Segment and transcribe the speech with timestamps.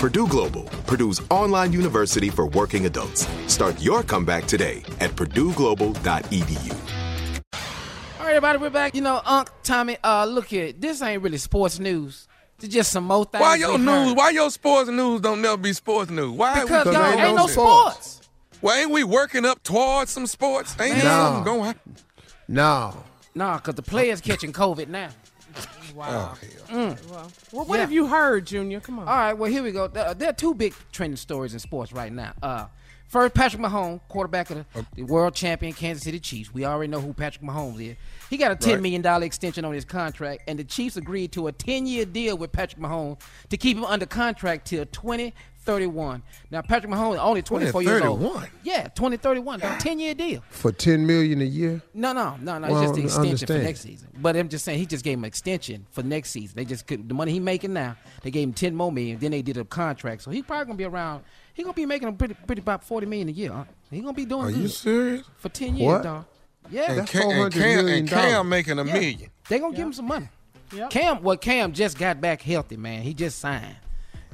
[0.00, 3.28] Purdue Global, Purdue's online university for working adults.
[3.52, 6.72] Start your comeback today at purdueglobal.edu.
[8.18, 8.94] All right, everybody, we're back.
[8.94, 10.72] You know, Unc, Tommy, uh, look here.
[10.72, 12.28] This ain't really sports news.
[12.62, 13.42] It's just some more things.
[13.42, 14.08] Why your news?
[14.08, 14.16] heard.
[14.16, 16.30] Why your sports news don't never be sports news?
[16.30, 16.62] Why?
[16.62, 18.22] Because we, y'all ain't ain't, no no sports.
[18.62, 20.74] well, ain't we working up towards some sports?
[20.80, 21.10] Ain't there No.
[21.10, 21.74] something going?
[22.48, 23.04] No.
[23.34, 25.10] Nah, because the players catching COVID now.
[25.96, 26.36] Oh,
[26.68, 26.98] hell.
[27.52, 27.80] Well, what Yeah.
[27.80, 28.80] have you heard, Junior?
[28.80, 29.08] Come on.
[29.08, 29.88] All right, well, here we go.
[29.88, 32.32] There, there are two big trending stories in sports right now.
[32.42, 32.66] Uh,
[33.08, 36.54] first, Patrick Mahomes, quarterback of the, the world champion Kansas City Chiefs.
[36.54, 37.96] We already know who Patrick Mahomes is.
[38.30, 38.82] He got a ten Right.
[38.82, 42.36] million dollar extension on his contract, and the Chiefs agreed to a ten year deal
[42.38, 46.22] with Patrick Mahomes to keep him under contract till twenty thirty one.
[46.50, 48.18] Now, Patrick Mahomes is only twenty four years old.
[48.20, 48.50] 2031?
[48.64, 49.60] Yeah, twenty thirty one.
[49.60, 50.42] Ten year deal.
[50.50, 51.82] For ten million a year?
[51.94, 52.68] No, no, no, no.
[52.68, 53.60] Well, it's just the extension understand.
[53.60, 54.08] for next season.
[54.20, 56.56] But I'm just saying, he just gave him an extension for next season.
[56.56, 57.96] They just could the money he making now.
[58.22, 59.18] They gave him ten more million.
[59.18, 61.24] Then they did a contract, so he probably gonna be around.
[61.54, 63.52] He gonna be making a pretty, pretty about forty million a year.
[63.52, 63.64] Huh?
[63.90, 65.26] He gonna be doing Are good you serious?
[65.36, 66.02] for ten years, What?
[66.02, 66.24] dog.
[66.70, 69.30] Yeah, And, That's Cam, and, $400 Cam, million and Cam making a million.
[69.48, 70.28] they gonna give him some money.
[70.72, 70.90] Yep.
[70.90, 73.02] Cam, well, Cam just got back healthy, man.
[73.02, 73.74] He just signed.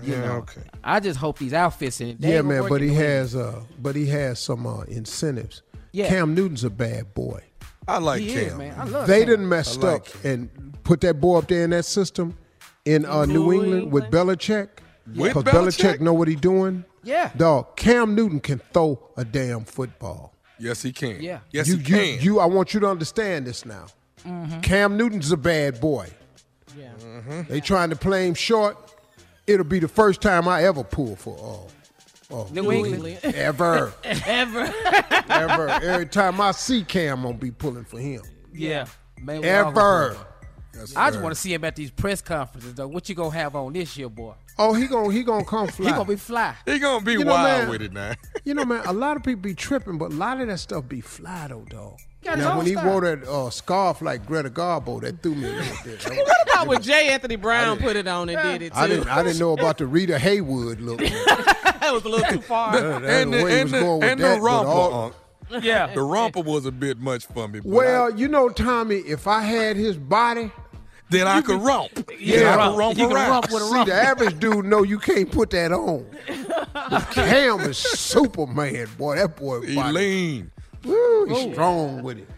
[0.03, 0.61] You Yeah, know, okay.
[0.84, 2.21] I just hope these outfits in it.
[2.21, 5.62] they yeah, man, but he has uh but he has some uh incentives.
[5.93, 6.09] Yeah.
[6.09, 7.43] Cam Newton's a bad boy.
[7.89, 8.39] I like He Cam.
[8.47, 8.75] is, man.
[8.79, 9.29] I love They Cam.
[9.37, 12.37] done messed I like up and put that boy up there in that system
[12.84, 14.39] in uh, New, New England, with England?
[14.41, 14.69] Belichick.
[15.15, 15.95] With Because Belichick?
[15.97, 16.84] Belichick know what he doing.
[17.03, 17.31] Yeah.
[17.37, 20.34] Dog, Cam Newton can throw a damn football.
[20.59, 21.23] Yes, he can.
[21.23, 21.41] Yeah.
[21.53, 22.25] Yes, you, he you, can.
[22.25, 23.87] you, I want you to understand this now.
[24.27, 24.61] Mm-hmm.
[24.61, 26.09] Cam Newton's a bad boy.
[26.77, 26.89] Yeah.
[26.99, 27.43] Mm-hmm.
[27.49, 28.77] They trying to play him short.
[29.47, 31.69] It'll be the first time I ever pull for
[32.33, 33.19] uh, uh, New England.
[33.23, 34.75] ever, Ever.
[35.29, 35.69] ever.
[35.69, 38.22] Every time I see Cam, I'm gonna be pulling for him.
[38.53, 38.87] Yeah.
[39.28, 40.16] All Ever.
[40.77, 40.99] Pull for him.
[40.99, 42.89] I just want to see him at these press conferences, though.
[42.89, 44.34] What you gonna have on this year, boy?
[44.59, 45.87] Oh, he gonna he gonna come fly.
[45.87, 46.55] He gonna be fly.
[46.65, 48.15] he gonna be You know, wild man, with it now.
[48.45, 50.89] You know, man, a lot of people be tripping, but a lot of that stuff
[50.89, 51.99] be fly though, dog.
[52.25, 52.91] Now, when he style.
[52.91, 56.05] wore that uh, scarf like Greta Garbo, that threw me a little bit.
[56.27, 57.09] What about when J.
[57.11, 58.79] Anthony Brown put it on and did it too?
[58.81, 60.99] I didn't I didn't know about the Rita Haywood look.
[61.01, 62.72] that was a little too far.
[62.72, 65.15] That- that's and the the, way and was going the, and that, the romper, all-
[65.53, 65.65] Unc.
[65.65, 65.95] Yeah.
[65.95, 67.61] The romper was a bit much for me.
[67.63, 70.51] Well, I, you know, Tommy, if I had his body,
[71.11, 72.11] then I could romp.
[72.19, 73.31] Yeah, Then I could romp You can around.
[73.31, 76.07] romp with a see, the average dude know you can't put that on.
[76.73, 79.17] But Cam is Superman, boy.
[79.17, 79.93] That boy He body.
[79.93, 80.51] lean.
[80.85, 82.29] Woo, he's strong with it.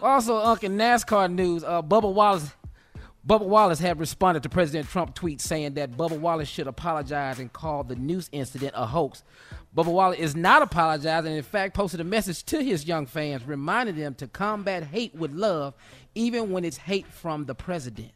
[0.00, 1.64] Also, Uncle NASCAR news.
[1.64, 2.50] Uh, Bubba Wallace.
[3.26, 7.52] Bubba Wallace had responded to President Trump tweet saying that Bubba Wallace should apologize and
[7.52, 9.22] call the news incident a hoax.
[9.76, 13.44] Bubba Wallace is not apologizing and in fact posted a message to his young fans
[13.44, 15.74] reminding them to combat hate with love
[16.14, 18.12] even when it's hate from the president.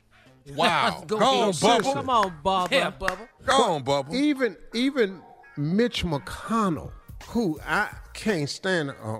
[0.57, 1.05] Wow.
[1.07, 1.53] Go Go on.
[1.53, 1.93] Bubba.
[1.95, 2.71] Come on, Bubba.
[2.73, 3.29] Yeah, Bubba.
[3.47, 4.13] Go on, Bubba.
[4.15, 5.21] Even even
[5.57, 6.91] Mitch McConnell,
[7.29, 9.19] who I can't stand, uh,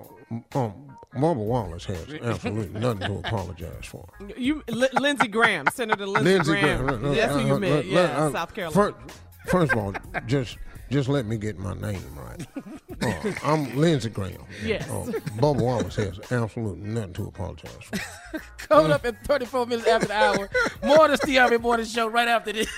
[0.55, 4.07] um, Bubba Wallace has absolutely nothing to apologize for.
[4.35, 6.85] You, L- Lindsey Graham, Senator Lindsey, Lindsey Graham.
[6.85, 7.05] Graham.
[7.05, 7.85] uh, That's who you uh, meant.
[7.85, 8.75] uh, yeah, uh, South Carolina.
[8.93, 9.17] First,
[9.47, 9.93] first of all,
[10.25, 10.57] just
[10.89, 12.45] just let me get my name right.
[13.01, 14.45] Uh, I'm Lindsey Graham.
[14.63, 14.87] Yes.
[14.89, 15.03] Uh,
[15.37, 18.39] Bubba Wallace has absolutely nothing to apologize for.
[18.57, 20.49] Coming up in 34 minutes after the hour.
[20.83, 22.69] More of the Steve Harvey Morning Show right after this.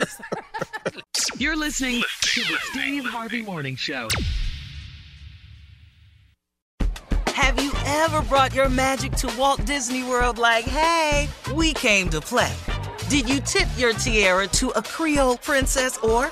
[1.37, 4.07] You're listening to the Steve Harvey Morning Show.
[7.27, 12.21] Have you ever brought your magic to Walt Disney World like, hey, we came to
[12.21, 12.53] play?
[13.09, 16.31] Did you tip your tiara to a Creole princess or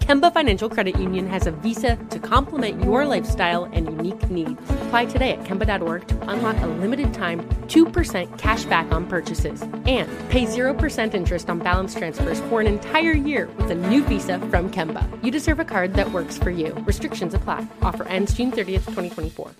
[0.00, 4.60] Kemba Financial Credit Union has a visa to complement your lifestyle and unique needs.
[4.86, 10.08] Apply today at Kemba.org to unlock a limited time 2% cash back on purchases and
[10.30, 14.70] pay 0% interest on balance transfers for an entire year with a new visa from
[14.70, 15.06] Kemba.
[15.22, 16.74] You deserve a card that works for you.
[16.86, 17.66] Restrictions apply.
[17.82, 19.50] Offer ends June 30th, 2024.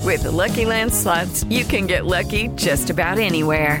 [0.00, 3.80] With the Lucky Land slots, you can get lucky just about anywhere.